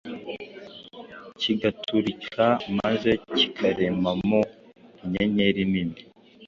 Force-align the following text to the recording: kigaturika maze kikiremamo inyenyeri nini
kigaturika 1.39 2.45
maze 2.79 3.11
kikiremamo 3.35 4.41
inyenyeri 5.03 5.63
nini 5.71 5.99